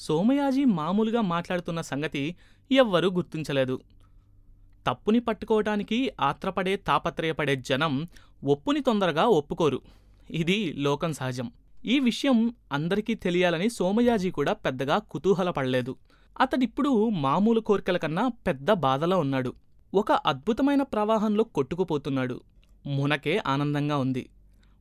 సోమయాజీ 0.00 0.64
మామూలుగా 0.64 1.20
మాట్లాడుతున్న 1.20 1.80
సంగతి 1.80 2.36
ఎవ్వరూ 2.72 3.10
గుర్తించలేదు. 3.10 3.80
తప్పుని 4.86 5.20
పట్టుకోవటానికి 5.20 6.12
ఆత్రపడే 6.20 6.76
తాపత్రయపడే 6.76 7.56
జనం 7.56 8.08
ఒప్పుని 8.44 8.80
తొందరగా 8.80 9.24
ఒప్పుకోరు. 9.24 9.80
ఇది 10.30 10.72
లోకం 10.72 11.12
సహజం. 11.12 11.52
ఈ 11.84 11.98
విషయం 11.98 12.54
అందరికీ 12.72 13.14
తెలియాలని 13.14 13.70
సోమయాజీ 13.70 14.30
కూడా 14.30 14.52
పెద్దగా 14.52 14.98
కుతూహలపడలేదు. 14.98 15.96
అతడిప్పుడు 16.40 17.08
మామూలు 17.08 17.60
కోరికల 17.60 17.96
కన్నా 17.96 18.28
పెద్ద 18.28 18.72
బాధలో 18.72 19.18
ఉన్నాడు. 19.18 19.52
ఒక 19.94 20.12
అద్భుతమైన 20.12 20.82
ప్రవాహంలో 20.82 21.44
కొట్టుకుపోతున్నాడు. 21.44 22.40
మునకే 22.86 23.42
ఆనందంగా 23.46 23.96
ఉంది. 23.96 24.30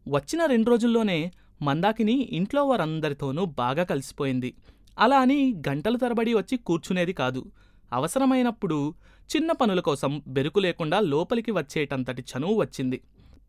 వచ్చిన 0.08 0.46
రెండు 0.46 0.70
రోజుల్లోనే 0.70 1.32
మందాకిని 1.62 2.30
ఇంట్లో 2.32 2.66
వారందరితోనూ 2.66 3.46
బాగా 3.46 3.84
కలిసిపోయింది. 3.84 4.54
అలా 5.00 5.20
అని 5.20 5.62
గంటల 5.68 5.98
తరబడి 5.98 6.34
వచ్చి 6.34 6.58
కూర్చునేది 6.58 7.14
కాదు. 7.14 7.52
అవసరమైనప్పుడు 7.94 8.94
చిన్న 9.36 9.52
పనుల 9.52 9.80
కోసం 9.80 10.22
బెరుకు 10.28 10.60
లేకుండా 10.60 11.00
లోపలికి 11.00 11.52
వచ్చేటంతటి 11.52 12.22
చనువు 12.22 12.62
వచ్చింది. 12.62 13.02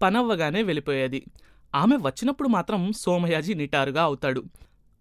పనవ్వగానే 0.03 0.63
వెళ్ళిపోయేది. 0.63 1.27
ఆమె 1.75 1.97
వచ్చినప్పుడు 1.97 2.49
మాత్రం 2.49 2.93
సోమయాజీ 2.93 3.55
నిటారుగా 3.55 4.03
అవుతాడు. 4.03 4.45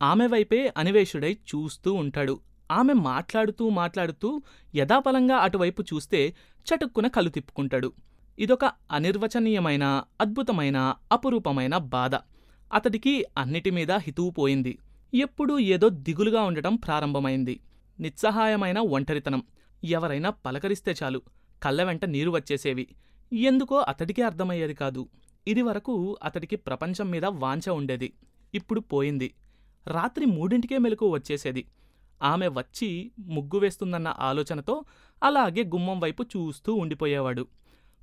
ఆమె 0.01 0.27
వైపే 0.27 0.73
అనివేశుడై 0.77 1.33
చూస్తూ 1.33 1.93
ఉంటాడు. 1.93 2.39
ఆమె 2.71 2.93
మాట్లాడుతూ 2.93 3.69
మాట్లాడుతూ 3.69 4.41
యథాపలంగా 4.75 5.35
అటువైపు 5.35 5.81
చూస్తే 5.81 6.35
చటుక్కున 6.65 7.07
కళ్ళు 7.07 7.29
తిప్పుకుంటాడు. 7.29 7.91
ఇదొక 8.39 8.65
అనిర్వచనీయమైన 8.91 10.03
అద్భుతమైన 10.21 10.95
అపురూపమైన 11.11 11.77
బాధ. 11.77 12.15
అతడికి 12.73 13.25
అన్నిటి 13.37 13.71
మీద 13.71 13.91
హితువు 13.91 14.29
పోయింది. 14.29 14.77
ఎప్పుడూ 15.13 15.59
ఏదో 15.59 15.89
దిగులుగా 15.89 16.41
ఉండటం 16.41 16.75
ప్రారంభమైంది. 16.75 17.59
నిస్సహాయమైన 17.99 18.79
ఒంటరితనం. 18.79 19.43
ఎవరైనా 19.83 20.29
పలకరిస్తే 20.29 20.95
చాలు. 21.03 21.21
కళ్ళ 21.63 21.83
వెంట 21.83 22.05
నీరు 22.05 22.31
వచ్చేసేవి. 22.31 22.87
ఎందుకో 23.33 23.75
అతడికే 23.75 24.21
అర్థమయ్యేది 24.21 24.73
కాదు. 24.73 25.09
ఇదివరకు 25.47 26.17
అతడికి 26.23 26.55
ప్రపంచం 26.55 27.09
మీద 27.09 27.25
వాంఛ 27.25 27.69
ఉండేది. 27.69 28.13
ఇప్పుడు 28.55 28.79
పోయింది. 28.79 29.33
రాత్రి 29.87 30.25
మూడింటికే 30.25 30.77
మెలకు 30.77 31.09
వచ్చేసేది. 31.09 31.67
ఆమె 32.23 32.47
వచ్చి 32.47 33.11
ముగ్గు 33.19 33.59
వేస్తుందన్న 33.59 34.15
ఆలోచనతో 34.19 34.83
అలాగే 35.23 35.63
గుమ్మం 35.63 35.99
వైపు 35.99 36.23
చూస్తూ 36.23 36.73
ఉండిపోయేవాడు. 36.73 37.47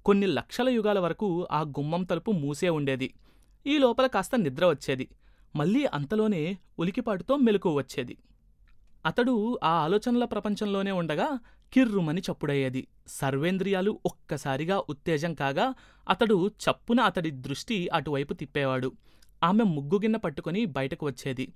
కొన్ని 0.05 0.27
లక్షల 0.27 0.69
యుగాల 0.69 0.99
వరకు 0.99 1.49
ఆ 1.53 1.61
గుమ్మం 1.61 2.05
తలుపు 2.05 2.31
మూసే 2.31 2.69
ఉండేది. 2.69 3.15
ఈ 3.67 3.79
లోపల 3.79 4.07
కాస్త 4.07 4.37
నిద్ర 4.37 4.67
వచ్చేది. 4.67 5.09
మళ్ళీ 5.57 5.83
అంతలోనే 5.95 6.43
ఉలికిపాటుతో 6.79 7.37
మెలకు 7.37 7.71
వచ్చేది. 7.77 8.15
అతడు 9.07 9.35
ఆ 9.65 9.73
ఆలోచనల 9.85 10.25
ప్రపంచంలోనే 10.25 10.91
ఉండగా 10.91 11.29
కిర్రుమని 11.73 12.21
చప్పుడయ్యేది. 12.21 12.83
సర్వేంద్రియాలు 13.09 13.93
ఒక్కసారిగా 14.07 14.77
ఉత్తేజం 14.91 15.35
కాగా 15.35 15.67
అతడు 16.09 16.37
చప్పున 16.65 17.01
అతడి 17.01 17.31
దృష్టి 17.31 17.89
అటువైపు 17.89 18.35
తిప్పేవాడు. 18.35 18.93
ఆమె 19.43 19.65
ముగ్గుగిన్న 19.65 20.17
పట్టుకుని 20.17 20.65
బయటకు 20.77 21.07
వచ్చేది. 21.07 21.47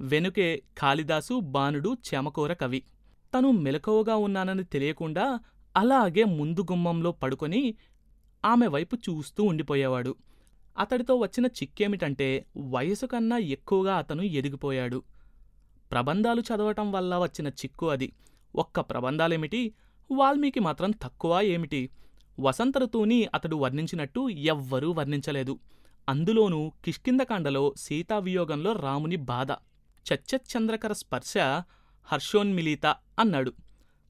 వెనుకే 0.00 0.48
కాళిదాసు 0.78 1.34
బాణుడు 1.54 1.90
చెమకూర 2.08 2.52
కవి. 2.52 2.80
తను 3.34 3.50
మెలకువగా 3.64 4.16
ఉన్నానని 4.16 4.64
తెలియకుండా 4.64 5.26
అలాగే 5.76 6.24
ముందు 6.24 6.60
గుమ్మంలో 6.60 7.10
పడుకొని 7.12 7.62
ఆమె 8.44 8.66
వైపు 8.66 8.96
చూస్తూ 8.96 9.42
ఉండిపోయేవాడు. 9.44 10.12
అతడితో 10.78 11.14
వచ్చిన 11.16 11.46
చిక్కేమిటంటే 11.46 12.46
వయసు 12.56 13.06
కన్నా 13.06 13.38
ఎక్కువగా 13.38 13.96
అతను 13.96 14.22
ఎదిగిపోయాడు. 14.22 15.02
ప్రబంధాలు 15.92 16.40
చదవటం 16.40 16.92
వల్ల 16.92 17.16
వచ్చిన 17.16 17.48
చిక్కు 17.48 17.88
అది. 17.88 18.12
ఒక్క 18.56 18.80
ప్రబంధాలేమిటి? 18.80 19.74
వాల్మీకి 20.12 20.60
మాత్రం 20.60 20.90
తక్కువ 20.90 21.40
ఏమిటి? 21.40 21.90
వసంత 22.40 22.78
ఋతువుని 22.78 23.26
అతడు 23.34 23.56
వర్ణించినట్టు 23.56 24.28
ఎవ్వరూ 24.28 24.92
వర్ణించలేదు. 24.92 25.58
అందులోనూ 26.08 26.72
కిష్కిందకాండలో 26.84 27.74
సీతావియోగంలో 27.76 28.72
రాముని 28.72 29.16
బాధ. 29.16 29.52
చచ్చంద్రకర 30.14 30.92
స్పర్శ 30.92 31.34
హర్షోన్మిలీత 32.04 32.86
అన్నాడు. 33.18 33.52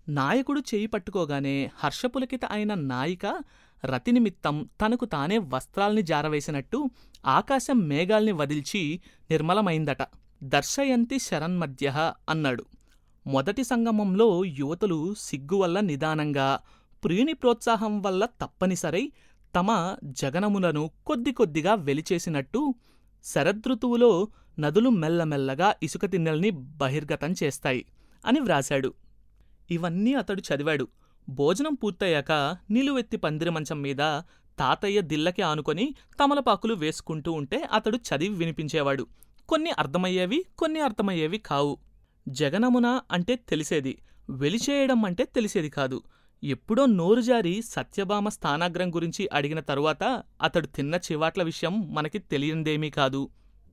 నాయకుడు 0.09 0.60
చేయి 0.60 0.86
పట్టుకోగానే 0.86 1.70
హర్షపులకిత 1.75 2.44
అయిన 2.44 2.75
నాయిక 2.75 3.38
రతినిమిత్తం 3.84 4.69
తనకు 4.81 5.04
తానే 5.04 5.38
వస్త్రాల్ని 5.38 6.03
జారవేసినట్టు 6.03 6.91
ఆకాశం 7.26 7.78
మేఘాల్ని 7.78 8.32
వదిల్చి 8.32 9.00
నిర్మలమైందట. 9.31 9.98
దర్శయంతి 10.43 11.19
శరన్మధ్య 11.19 12.15
అన్నాడు. 12.28 12.65
మొదటి 13.26 13.65
సంగమంలో 13.65 14.44
యువతులు 14.44 15.15
సిగ్గు 15.15 15.56
వల్ల 15.56 15.81
నిదానంగా 15.81 16.59
ప్రియుని 17.04 17.32
ప్రోత్సాహం 17.32 18.03
వల్ల 18.03 18.25
తప్పనిసరై 18.25 19.12
తమ 19.54 19.97
జగనములను 20.04 20.91
కొద్ది 21.06 21.32
కొద్దిగా 21.32 21.75
వెలిచేసినట్టు 21.75 22.75
శరదృతువులో 23.25 24.28
నదులు 24.59 24.91
మెల్లమెల్లగా 24.91 25.75
ఇసుక 25.82 26.04
తిన్నెల్ని 26.04 26.50
బహిర్గతం 26.50 27.34
చేస్తాయి 27.42 27.84
అని 28.26 28.41
వ్రాశాడు. 28.41 28.94
ఇవన్నీ 29.71 30.15
అతడు 30.15 30.41
చదివాడు. 30.41 30.88
భోజనం 31.28 31.75
పూర్తయ్యాక 31.75 32.56
నిలువెత్తి 32.71 33.16
పందిరి 33.16 33.50
మంచం 33.50 33.83
మీద 33.83 33.97
తాతయ్య 34.59 35.00
దిల్లకి 35.00 35.43
ఆనుకొని 35.43 35.94
తమలపాకులు 36.22 36.75
వేసుకుంటూ 36.75 37.33
ఉంటే 37.33 37.62
అతడు 37.72 37.97
చదివి 37.97 38.34
వినిపించేవాడు. 38.34 39.06
కొన్ని 39.49 39.71
అర్థమయ్యేవి 39.71 40.44
కొన్ని 40.59 40.81
అర్థమయ్యేవి 40.81 41.38
కావు. 41.38 41.78
జగనమున 42.28 43.00
అంటే 43.12 43.37
తెలిసేది 43.37 43.99
వెలిచేయడం 44.31 45.05
అంటే 45.05 45.25
తెలిసేది 45.25 45.71
కాదు. 45.71 46.03
ఎప్పుడో 46.44 46.87
నోరు 46.87 47.21
జారి 47.21 47.62
సత్యభామ 47.62 48.28
స్థానాగ్రం 48.28 48.94
గురించి 48.94 49.28
అడిగిన 49.33 49.60
తరువాత 49.60 50.22
అతడు 50.43 50.66
తిన్న 50.66 50.94
చివాట్ల 50.94 51.43
విషయం 51.43 51.94
మనకి 51.94 52.19
తెలియందేమీ 52.19 52.91
కాదు. 52.91 53.28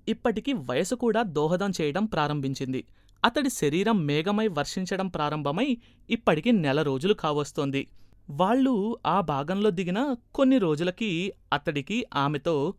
ఇప్పటికి 0.07 0.53
వయసు 0.53 0.95
కూడా 0.95 1.23
దోహదం 1.23 1.71
చేయడం 1.81 2.05
ప్రారంభించింది. 2.05 2.85
అతడి 3.25 3.49
శరీరం 3.49 4.05
మేఘమై 4.05 4.47
వర్షించడం 4.47 5.07
ప్రారంభమై 5.07 5.77
ఇప్పటికి 6.09 6.51
నెల 6.51 6.81
రోజులు 6.81 7.13
కావస్తోంది. 7.13 7.87
వాళ్ళు 8.29 8.97
ఆ 9.05 9.21
భాగంలో 9.21 9.69
దిగిన 9.69 10.15
కొన్ని 10.35 10.57
రోజులకి 10.57 11.33
అతడికి 11.53 12.05
ఆమెతో 12.15 12.73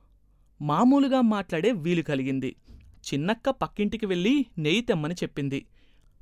మామూలుగా 0.63 1.21
మాట్లాడే 1.21 1.73
వీలు 1.73 2.03
కలిగింది. 2.03 2.57
చిన్నక్క 3.09 3.51
పక్కింటికి 3.51 4.07
వెళ్ళి 4.07 4.47
నెయ్యి 4.59 4.81
తెమ్మని 4.81 5.15
చెప్పింది. 5.15 5.67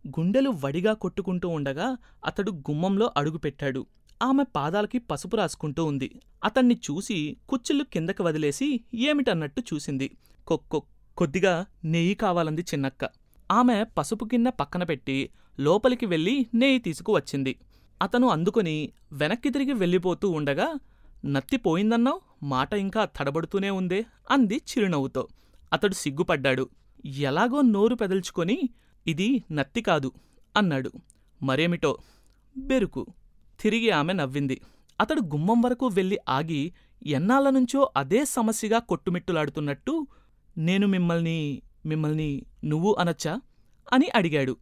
గుండెలు 0.09 0.51
వడిగా 0.65 0.93
కొట్టుకుంటూ 0.93 1.49
ఉండగా 1.49 1.97
అతడు 2.25 2.51
గుమ్మంలో 2.51 3.11
అడుగుపెట్టాడు 3.17 3.87
ఆమె 4.23 4.45
పాదాలకి 4.57 4.99
పసుపు 4.99 5.37
రాసుకుంటూ 5.37 5.85
ఉంది. 5.85 6.21
అతన్ని 6.45 6.75
చూసి 6.75 7.37
కుచ్చిళ్ళు 7.49 7.85
కిందకి 7.85 8.23
వదిలేసి 8.23 8.81
ఏమిటన్నట్టు 8.95 9.63
చూసింది. 9.75 10.11
కొక్కొ 10.47 10.83
కొద్దిగా 11.17 11.67
నెయ్యి 11.85 12.15
కావాలంది 12.15 12.63
చిన్నక్క. 12.63 13.05
ఆమె 13.51 13.85
పసుపు 13.85 14.25
గిన్నె 14.25 14.51
పక్కన 14.51 14.83
పెట్టి 14.83 15.31
లోపలికి 15.61 16.07
వెళ్ళి 16.07 16.47
నెయ్యి 16.55 16.79
తీసుకువచ్చింది 16.79 17.59
అతను 18.03 18.29
అందుకొని 18.29 18.93
వెనక్కి 19.13 19.51
తిరిగి 19.51 19.73
వెళ్ళిపోతూ 19.73 20.31
ఉండగా 20.31 20.69
నత్తిపోయిందన్నావు 21.25 22.21
మాట 22.43 22.75
ఇంకా 22.75 23.05
తడబడుతూనే 23.05 23.71
ఉందే 23.71 24.07
అంది 24.31 24.57
చిరునవ్వుతో. 24.57 25.29
అతడు 25.73 25.95
సిగ్గుపడ్డాడు. 25.95 26.69
ఎలాగో 27.07 27.61
నోరు 27.61 27.95
పెదల్చుకొని 27.95 28.69
ఇది 29.07 29.45
నత్తి 29.51 29.83
కాదు 29.83 30.13
అన్నాడు. 30.57 30.93
మరేమిటో? 31.43 31.99
బెరుకు 32.59 33.07
తిరిగి 33.61 33.91
ఆమె 33.91 34.13
నవ్వింది. 34.13 34.61
అతడు 35.01 35.21
గుమ్మం 35.21 35.61
వరకు 35.61 35.87
వెళ్ళి 35.87 36.19
ఆగి 36.29 36.73
ఎన్నాళ్ళనుంచో 37.07 37.93
అదే 37.97 38.25
సమస్యగా 38.25 38.79
కొట్టుమిట్టులాడుతున్నట్టు 38.79 40.07
నేను 40.59 40.87
మిమ్మల్ని 40.87 41.63
మిమ్మల్ని 41.87 42.43
నువ్వు 42.65 42.97
అనొచ్చా? 42.99 43.41
అని 43.93 44.09
అడిగాడు. 44.15 44.57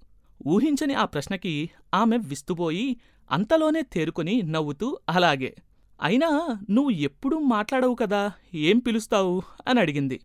ఊహించని 0.47 0.95
ఆ 0.95 1.05
ప్రశ్నకి 1.05 1.71
ఆమె 1.95 2.17
విస్తుపోయి 2.17 2.97
అంతలోనే 3.31 3.83
తేరుకొని 3.83 4.43
నవ్వుతూ 4.43 4.99
అలాగే. 5.09 5.55
అయినా 6.03 6.59
నువ్వు 6.71 6.91
ఎప్పుడూ 6.91 7.39
మాట్లాడవు 7.39 7.95
కదా 7.95 8.33
ఏం 8.55 8.79
పిలుస్తావు? 8.79 9.43
అని 9.69 9.81
అడిగింది. 9.81 10.21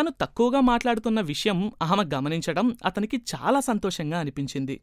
తను 0.00 0.10
తక్కువగా 0.20 0.60
మాట్లాడుతున్న 0.60 1.20
విషయం 1.20 1.72
ఆమె 1.82 2.04
గమనించడం 2.14 2.76
అతనికి 2.84 3.16
చాలా 3.16 3.60
సంతోషంగా 3.60 4.18
అనిపించింది. 4.18 4.80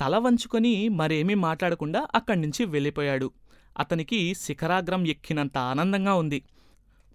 తల 0.00 0.18
వంచుకొని 0.18 0.88
మరేమీ 0.88 1.34
మాట్లాడకుండా 1.34 2.06
అక్కడి 2.14 2.40
నుంచి 2.40 2.64
వెళ్ళిపోయాడు. 2.64 3.30
అతనికి 3.78 4.34
శిఖరాగ్రం 4.34 5.06
ఎక్కినంత 5.06 5.58
ఆనందంగా 5.58 6.14
ఉంది. 6.14 6.42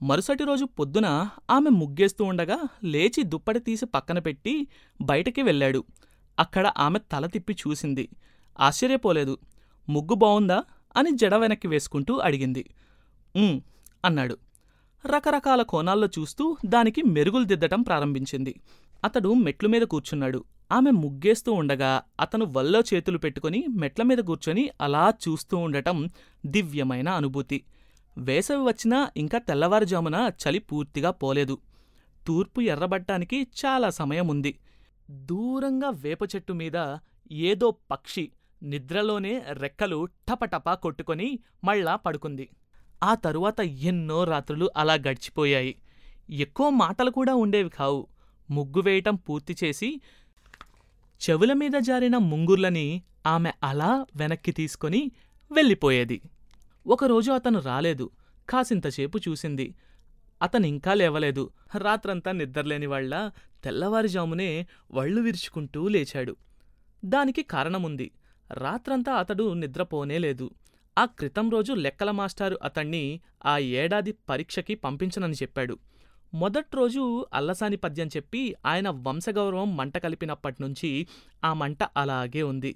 మరుసటి 0.01 0.43
రోజు 0.43 0.65
పొద్దున 0.65 1.29
ఆమె 1.49 1.69
ముగ్గేస్తూ 1.69 2.25
ఉండగా 2.25 2.59
లేచి 2.83 3.23
దుప్పటి 3.23 3.59
తీసి 3.59 3.85
పక్కన 3.85 4.19
పెట్టి 4.19 4.67
బయటికి 5.01 5.41
వెళ్ళాడు. 5.41 5.83
అక్కడ 6.39 6.73
ఆమె 6.77 6.99
తల 6.99 7.25
తిప్పి 7.25 7.53
చూసింది. 7.53 8.09
ఆశ్చర్యపోలేదు. 8.59 9.37
ముగ్గు 9.89 10.15
బావుందా? 10.15 10.63
అని 10.95 11.11
జడ 11.11 11.35
వెనక్కి 11.35 11.67
వేసుకుంటూ 11.67 12.17
అడిగింది. 12.17 12.73
అన్నాడు. 14.05 14.37
రకరకాల 15.05 15.61
కోణాల్లో 15.61 16.07
చూస్తూ 16.07 16.57
దానికి 16.65 17.01
మెరుగులు 17.01 17.43
దిద్దటం 17.43 17.81
ప్రారంభించింది. 17.81 18.61
అతడు 19.03 19.33
మెట్లు 19.33 19.69
మీద 19.69 19.81
కూర్చున్నాడు. 19.81 20.43
ఆమె 20.71 20.91
ముగ్గేస్తూ 20.91 21.53
ఉండగా 21.53 22.01
అతను 22.19 22.45
వల్లో 22.45 22.79
చేతులు 22.79 23.17
పెట్టుకుని 23.17 23.65
మెట్ల 23.69 24.03
మీద 24.03 24.17
కూర్చొని 24.17 24.69
అలా 24.81 25.13
చూస్తూ 25.27 25.57
ఉండటం 25.57 26.09
దివ్యమైన 26.45 27.09
అనుభూతి. 27.09 27.63
వేసవి 28.17 28.63
వచ్చినా 28.63 29.11
ఇంకా 29.17 29.37
తెల్లవారుజామున 29.37 30.31
చలి 30.41 30.59
పూర్తిగా 30.59 31.11
పోలేదు. 31.11 31.57
తూర్పు 32.27 32.61
ఎర్రబట్టానికి 32.61 33.47
చాలా 33.65 33.89
సమయం 33.89 34.27
ఉంది 34.27 34.59
దూరంగా 35.11 35.89
వేప 35.89 36.19
చెట్టు 36.35 36.53
మీద 36.53 36.97
ఏదో 37.31 37.71
పక్షి 37.91 38.31
నిద్రలోనే 38.63 39.45
రెక్కలు 39.51 40.05
టపటపా 40.05 40.73
కొట్టుకొని 40.73 41.39
మళ్ళా 41.63 41.95
పడుకుంది. 41.95 42.49
ఆ 43.03 43.15
తరువాత 43.15 43.59
ఎన్నో 43.59 44.23
రాత్రులు 44.23 44.69
అలా 44.77 44.93
గడిచిపోయాయి. 44.93 45.75
ఎక్కువ 46.29 46.69
మాటలు 46.69 47.11
కూడా 47.11 47.35
ఉండేవి 47.35 47.69
కావు. 47.69 48.07
ముగ్గు 48.49 48.81
వేయటం 48.81 49.15
పూర్తి 49.15 49.55
చేసి 49.63 50.01
చెవుల 51.29 51.53
మీద 51.53 51.71
జారిన 51.79 52.17
ముంగుర్లని 52.17 53.03
ఆమె 53.25 53.51
అలా 53.63 54.05
వెనక్కి 54.15 54.51
తీసుకొని 54.51 55.11
వెళ్ళిపోయేది. 55.51 56.21
ఒకరోజు 56.87 57.31
అతను 57.31 57.59
రాలేదు. 57.59 58.09
కాసింతసేపు 58.49 59.17
చూసింది. 59.29 59.75
అతనింకా 60.41 60.93
లేవలేదు. 60.93 61.51
రాత్రంతా 61.77 62.31
నిద్రలేనివాళ్ళ 62.31 63.29
తెల్లవారుజామునే 63.63 64.67
వళ్ళు 64.91 65.21
విరుచుకుంటూ 65.21 65.87
లేచాడు. 65.87 66.35
దానికి 67.05 67.43
కారణముంది. 67.43 68.11
రాత్రంతా 68.51 69.11
అతడు 69.11 69.53
నిద్రపోనేలేదు 69.53 70.51
ఆ 70.97 71.05
క్రితం 71.05 71.49
రోజు 71.49 71.73
లెక్కల 71.73 72.11
మాస్టారు 72.11 72.59
అతణ్ణి 72.63 73.21
ఆ 73.45 73.57
ఏడాది 73.57 74.11
పరీక్షకి 74.11 74.75
పంపించనని 74.75 75.33
చెప్పాడు. 75.33 75.77
మొదట్రోజు 76.33 77.25
అల్లసాని 77.33 77.77
పద్యం 77.77 78.07
చెప్పి 78.07 78.55
ఆయన 78.65 78.89
వంశగౌరవం 78.89 79.77
మంట 79.77 79.97
కలిపినప్పట్నుంచి 79.97 81.07
ఆ 81.43 81.53
మంట 81.53 81.83
అలాగే 81.97 82.43
ఉంది. 82.43 82.75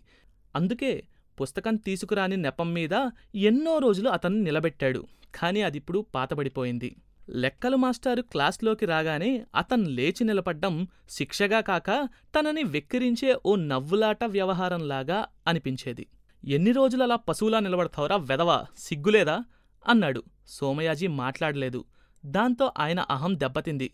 అందుకే 0.56 1.04
పుస్తకం 1.42 1.76
తీసుకురాని 1.76 2.38
నెపం 2.38 2.74
మీద 2.74 3.10
ఎన్నో 3.36 3.78
రోజులు 3.78 4.10
అతన్ని 4.10 4.42
నిలబెట్టాడు. 4.42 5.08
కానీ 5.36 5.62
అదిప్పుడు 5.62 6.06
పాతబడిపోయింది. 6.16 6.96
లెక్కలు 7.30 7.76
మాస్టారు 7.76 8.22
క్లాస్లోకి 8.22 8.86
రాగానే 8.86 9.46
అతను 9.56 9.84
లేచి 9.84 10.24
నిలబడ్డం 10.24 10.88
శిక్షగా 11.10 11.62
కాక 11.62 12.10
తనని 12.40 12.64
వెక్కిరించే 12.64 13.40
ఓ 13.46 13.56
నవ్వులాట 13.56 14.24
వ్యవహారంలాగా 14.24 15.28
అనిపించేది. 15.48 16.08
ఎన్ని 16.48 16.72
రోజులు 16.72 17.04
అలా 17.04 17.16
పశువులా 17.16 17.60
నిలబడతావురా 17.60 18.16
వెదవా 18.16 18.66
సిగ్గులేదా? 18.78 19.44
అన్నాడు. 19.88 20.24
సోమయాజీ 20.48 21.08
మాట్లాడలేదు. 21.08 21.86
దాంతో 22.26 22.72
ఆయన 22.78 23.00
అహం 23.00 23.40
దెబ్బతింది. 23.40 23.92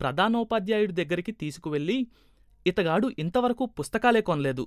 ప్రధానోపాధ్యాయుడి 0.00 0.92
దగ్గరికి 0.92 1.32
తీసుకువెళ్ళి 1.32 2.06
ఇతగాడు 2.66 3.10
ఇంతవరకు 3.18 3.64
పుస్తకాలే 3.66 4.20
కొనలేదు. 4.20 4.66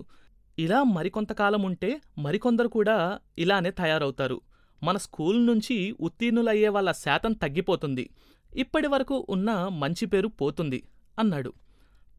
ఇలా 0.60 0.84
మరికొంతకాలం 0.84 1.62
ఉంటే 1.62 2.02
మరికొందరు 2.18 2.68
కూడా 2.68 3.20
ఇలానే 3.38 3.72
తయారవుతారు. 3.72 4.42
మన 4.84 4.98
స్కూల్ 4.98 5.48
నుంచి 5.48 5.96
ఉత్తీర్ణులయ్యే 6.00 6.68
వాళ్ళ 6.68 6.92
శాతం 6.92 7.34
తగ్గిపోతుంది. 7.34 8.10
ఇప్పటి 8.56 8.88
వరకు 8.88 9.26
ఉన్న 9.30 9.68
మంచి 9.72 10.06
పేరు 10.06 10.28
పోతుంది 10.28 10.84
అన్నాడు. 11.20 11.54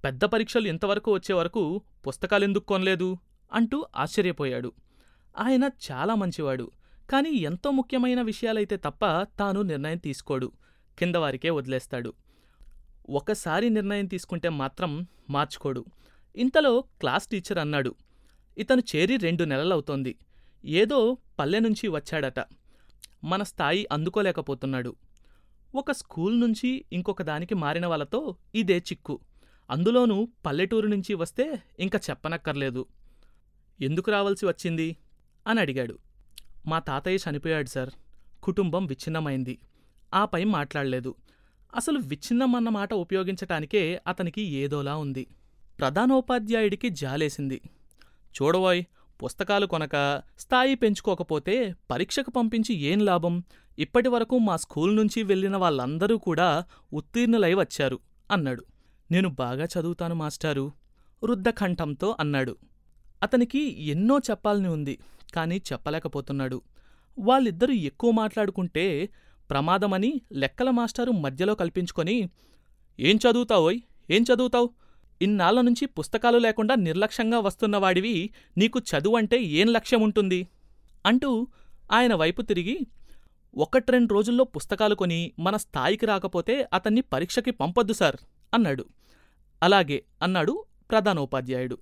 పెద్ద 0.05 0.25
పరీక్షలు 0.25 0.69
ఇంతవరకు 0.69 1.13
వచ్చే 1.13 1.35
వరకు 1.35 1.83
పుస్తకాలెందుకు 2.07 2.65
కొనలేదు 2.65 3.19
అంటూ 3.53 3.87
ఆశ్చర్యపోయాడు. 3.97 4.73
ఆయన 5.39 5.71
చాలా 5.93 6.15
మంచివాడు 6.15 6.71
కానీ 7.11 7.31
ఎంతో 7.31 7.71
ముఖ్యమైన 7.71 8.23
విషయాలైతే 8.23 8.77
తప్ప 8.77 9.23
తాను 9.23 9.63
నిర్ణయం 9.63 9.97
తీసుకోడు. 9.97 10.53
కిందవారికే 10.99 11.51
వదిలేస్తాడు. 11.51 12.13
ఒకసారి 13.11 13.71
నిర్ణయం 13.71 14.07
తీసుకుంటే 14.07 14.49
మాత్రం 14.49 15.07
మార్చుకోడు. 15.31 15.85
ఇంతలో 16.37 16.81
క్లాస్ 16.81 17.27
టీచర్ 17.29 17.59
అన్నాడు 17.59 17.95
ఇతను 18.59 18.83
చేరి 18.97 19.17
రెండు 19.17 19.45
నెలలవుతోంది. 19.45 20.19
ఏదో 20.65 21.17
పల్లె 21.39 21.61
నుంచి 21.61 21.89
వచ్చాడట. 21.89 22.45
మన 23.25 23.43
స్థాయి 23.43 23.87
అందుకోలేకపోతున్నాడు. 23.93 24.97
ఒక 25.75 25.93
స్కూల్ 25.93 26.41
నుంచి 26.41 26.85
ఇంకొక 26.93 27.23
దానికి 27.23 27.55
మారిన 27.55 27.87
వాళ్ళతో 27.87 28.37
ఇదే 28.55 28.79
చిక్కు. 28.79 29.21
అందులోనూ 29.71 30.29
పల్లెటూరు 30.47 30.87
నుంచి 30.87 31.15
వస్తే 31.15 31.63
ఇంకా 31.81 32.01
చెప్పనక్కర్లేదు. 32.11 32.87
ఎందుకు 33.81 34.11
రావాల్సి 34.11 34.47
వచ్చింది? 34.47 34.97
అని 35.47 35.61
అడిగాడు. 35.61 35.99
మా 36.67 36.79
తాతయ్య 36.79 37.31
చనిపోయాడు 37.31 37.69
సార్. 37.69 37.91
కుటుంబం 38.43 38.87
విచ్ఛిన్నమైంది. 38.87 39.59
ఆపై 40.15 40.45
మాట్లాడలేదు. 40.45 41.15
అసలు 41.77 41.99
విచ్ఛిన్నం 41.99 42.53
మాట 42.53 42.95
ఉపయోగించటానికే 42.95 44.01
అతనికి 44.07 44.43
ఏదోలా 44.43 44.97
ఉంది. 44.97 45.27
ప్రధానోపాధ్యాయుడికి 45.79 46.89
జాలేసింది. 46.89 47.61
చూడవోయ్ 48.35 48.85
పుస్తకాలు 49.25 49.67
కొనక 49.67 50.23
స్థాయి 50.39 50.75
పెంచుకోకపోతే 50.75 51.75
పరీక్షకు 51.91 52.31
పంపించి 52.31 52.75
ఏం 52.75 52.99
లాభం? 52.99 53.45
ఇప్పటి 53.79 54.09
వరకు 54.09 54.39
మా 54.39 54.57
స్కూల్ 54.57 54.97
నుంచి 54.97 55.23
వెళ్ళిన 55.23 55.57
వాళ్ళందరూ 55.57 56.19
కూడా 56.19 56.65
ఉత్తీర్ణులై 56.93 57.55
వచ్చారు 57.55 57.99
అన్నాడు. 58.31 58.65
నేను 59.11 59.29
బాగా 59.29 59.65
చదువుతాను 59.65 60.15
మాస్టారు 60.15 60.73
రుద్ధకంఠంతో 61.25 62.17
అన్నాడు. 62.21 62.57
అతనికి 63.23 63.83
ఎన్నో 63.83 64.19
చెప్పాలని 64.19 64.69
ఉంది 64.69 64.99
కానీ 65.35 65.63
చెప్పలేకపోతున్నాడు. 65.73 66.63
వాళ్ళిద్దరూ 67.19 67.75
ఎక్కువ 67.75 68.11
మాట్లాడుకుంటే 68.11 69.09
ప్రమాదమని 69.51 70.21
లెక్కల 70.33 70.71
మాస్టారు 70.71 71.13
మధ్యలో 71.13 71.55
కల్పించుకొని 71.55 72.31
ఏం 73.01 73.17
చదువుతావోయ్? 73.17 73.81
ఏం 74.11 74.23
చదువుతావు? 74.23 74.71
ఇన్నాళ్ళ 75.23 75.61
నుంచి 75.61 75.87
పుస్తకాలు 75.87 76.39
లేకుండా 76.39 76.75
నిర్లక్ష్యంగా 76.75 77.39
వస్తున్నవాడివి 77.39 78.31
నీకు 78.59 78.79
చదువంటే 78.79 79.43
ఏం 79.43 79.73
లక్ష్యం 79.73 80.03
ఉంటుంది 80.03 80.49
అంటూ 81.07 81.47
ఆయన 81.93 82.15
వైపు 82.15 82.43
తిరిగి 82.43 82.87
ఒకట్రెండు 83.57 84.15
రోజుల్లో 84.15 84.45
పుస్తకాలు 84.45 84.95
కొని 84.95 85.33
మన 85.39 85.57
స్థాయికి 85.57 86.07
రాకపోతే 86.07 86.69
అతన్ని 86.73 87.01
పరీక్షకి 87.01 87.51
పంపొద్దు 87.51 87.93
సార్ 87.93 88.17
అన్నాడు. 88.55 88.85
అలాగే 89.63 90.05
అన్నాడు 90.23 90.65
ప్రధానోపాధ్యాయుడు. 90.91 91.79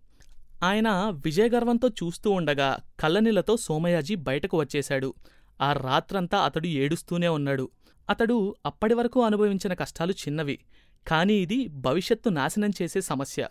ఆయన 0.62 0.88
విజయగర్వంతో 1.25 1.88
చూస్తూ 1.88 2.31
ఉండగా 2.31 2.77
కళ్ళనీళ్ళతో 3.00 3.56
సోమయాజీ 3.56 4.15
బయటకు 4.15 4.59
వచ్చేశాడు. 4.59 5.15
ఆ 5.61 5.73
రాత్రంతా 5.73 6.38
అతడు 6.38 6.67
ఏడుస్తూనే 6.67 7.29
ఉన్నాడు. 7.29 7.71
అతడు 8.11 8.56
అప్పటి 8.67 8.94
వరకు 8.94 9.23
అనుభవించిన 9.23 9.75
కష్టాలు 9.75 10.12
చిన్నవి 10.12 10.58
కానీ 11.07 11.35
ఇది 11.35 11.66
భవిష్యత్తు 11.66 12.28
నాశనం 12.28 12.73
చేసే 12.83 13.00
సమస్య. 13.00 13.49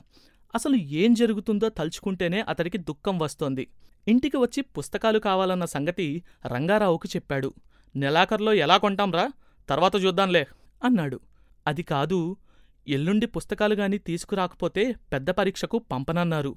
అసలు 0.56 0.75
ఏం 0.75 1.13
జరుగుతుందో 1.13 1.70
తలుచుకుంటేనే 1.70 2.41
అతడికి 2.41 2.77
దుఃఖం 2.77 3.20
వస్తోంది. 3.20 3.68
ఇంటికి 4.08 4.38
వచ్చి 4.38 4.62
పుస్తకాలు 4.62 5.20
కావాలన్న 5.20 5.65
సంగతి 5.65 6.24
రంగారావుకు 6.46 7.08
చెప్పాడు. 7.15 7.53
నెలాఖరులో 7.96 8.53
ఎలా 8.53 8.77
కొంటాంరా 8.77 9.32
తర్వాత 9.70 9.96
చూద్దాంలే 10.06 10.48
అన్నాడు. 10.84 11.20
అది 11.68 11.84
కాదు 11.84 12.38
ఎల్లుండి 12.88 13.25
పుస్తకాలు 13.25 13.75
గాని 13.75 13.98
తీసుకురాకపోతే 13.98 14.96
పెద్ద 15.13 15.30
పరీక్షకు 15.30 15.77
పంపనన్నారు 15.91 16.56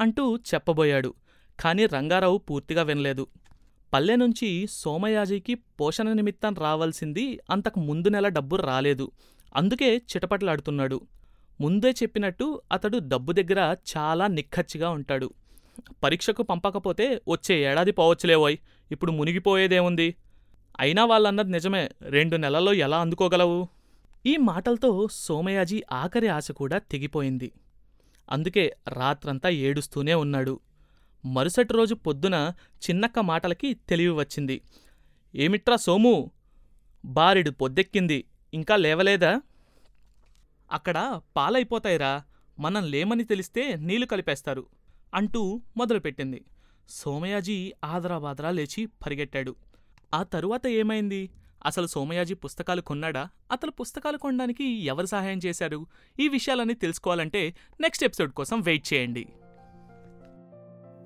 అంటూ 0.00 0.36
చెప్పబోయాడు 0.36 1.14
కాని 1.60 1.86
రంగారావు 1.86 2.38
పూర్తిగా 2.38 2.82
వినలేదు. 2.82 3.26
పల్లె 3.94 4.16
నుంచి 4.16 4.66
సోమయాజికి 4.70 5.54
పోషణ 5.54 6.12
నిమిత్తం 6.12 6.54
రావాల్సింది 6.54 7.40
అంతకు 7.50 7.80
ముందు 7.80 8.08
నెల 8.08 8.28
డబ్బు 8.28 8.56
రాలేదు. 8.56 9.10
అందుకే 9.56 9.96
చిటపటలాడుతున్నాడు. 9.96 11.00
ముందే 11.60 11.90
చెప్పినట్టు 11.90 12.62
అతడు 12.72 12.98
డబ్బు 12.98 13.32
దగ్గర 13.32 13.76
చాలా 13.96 14.26
నిక్కచ్చిగా 14.26 14.90
ఉంటాడు. 14.90 15.30
పరీక్షకు 16.02 16.42
పంపకపోతే 16.42 17.20
వచ్చే 17.28 17.70
ఏడాది 17.70 17.92
పోవచ్చులేవోయ్ 17.92 18.56
ఇప్పుడు 18.92 19.12
మునిగిపోయేదేముంది? 19.12 20.14
అయినా 20.80 21.04
వాళ్ళన్నది 21.04 21.50
నిజమే 21.50 21.90
రెండు 22.02 22.36
నెలల్లో 22.36 22.72
ఎలా 22.72 23.00
అందుకోగలవు? 23.00 23.68
ఈ 24.26 24.36
మాటలతో 24.36 25.08
సోమయాజీ 25.10 25.82
ఆఖరి 25.92 26.28
ఆశ 26.28 26.50
కూడా 26.50 26.78
తెగిపోయింది. 26.78 27.52
అందుకే 28.30 28.76
రాత్రంతా 28.88 29.48
ఏడుస్తూనే 29.48 30.14
ఉన్నాడు. 30.14 30.60
మరుసటి 31.24 31.72
రోజు 31.72 31.94
పొద్దున 31.94 32.52
చిన్నక్క 32.90 33.18
మాటలకి 33.18 33.74
తెలివి 33.74 34.12
వచ్చింది. 34.12 34.60
ఏమిట్రా 35.34 35.76
సోము? 35.76 36.30
బారెడు 37.04 37.50
పొద్దెక్కింది. 37.50 38.24
ఇంకా 38.54 38.76
లేవలేదా? 38.76 39.40
అక్కడ 40.72 41.20
పాలైపోతాయిరా. 41.36 42.22
మనం 42.58 42.84
లేమని 42.84 43.24
తెలిస్తే 43.24 43.76
నీళ్ళు 43.76 44.06
కలిపేస్తారు 44.06 44.66
అంటూ 45.14 45.62
మొదలుపెట్టింది. 45.76 46.44
సోమయాజీ 46.88 47.72
ఆదరాబాదరా 47.84 48.50
లేచి 48.50 48.86
పరిగెట్టాడు. 48.86 49.56
ఆ 50.14 50.22
తరువాత 50.22 50.66
ఏమైంది? 50.66 51.30
అసలు 51.64 51.86
సోమయాజీ 51.86 52.34
పుస్తకాలు 52.34 52.80
కొన్నాడా? 52.80 53.28
అతను 53.52 53.70
పుస్తకాలు 53.70 54.18
కొనడానికి 54.18 54.64
ఎవరు 54.64 55.06
సహాయం 55.06 55.40
చేశారు? 55.46 55.86
ఈ 56.20 56.28
విషయాలన్నీ 56.28 56.74
తెలుసుకోవాలంటే 56.74 57.54
నెక్స్ట్ 57.80 58.04
ఎపిసోడ్ 58.04 58.32
కోసం 58.32 58.60
వెయిట్ 58.60 58.92
చేయండి. 58.92 59.26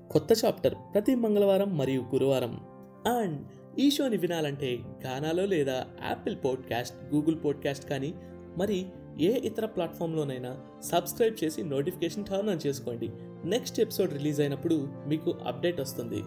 కొత్త 0.09 0.45
చాప్టర్ 0.45 0.75
ప్రతి 0.93 1.15
మంగళవారం 1.15 1.77
మరియు 1.77 2.01
గురువారం. 2.01 2.59
అండ్ 3.19 3.47
ఈ 3.79 3.91
షోని 3.91 4.17
వినాలంటే 4.17 4.79
గానాలో 5.05 5.45
లేదా 5.45 5.85
యాపిల్ 6.07 6.35
పాడ్కాస్ట్ 6.45 7.15
గూగుల్ 7.15 7.35
పాడ్కాస్ట్ 7.45 7.89
కానీ 7.89 8.13
మరి 8.57 8.85
ఏ 9.19 9.39
ఇతర 9.39 9.65
ప్లాట్ఫామ్లోనైనా 9.65 10.57
సబ్స్క్రైబ్ 10.81 11.43
చేసి 11.43 11.63
నోటిఫికేషన్ 11.63 12.25
టర్న్ 12.25 12.49
ఆన్ 12.49 12.67
చేసుకోండి. 12.67 13.09
నెక్స్ట్ 13.45 13.79
ఎపిసోడ్ 13.79 14.13
రిలీజ్ 14.13 14.39
అయినప్పుడు 14.39 14.87
మీకు 15.07 15.35
అప్డేట్ 15.47 15.81
వస్తుంది. 15.81 16.23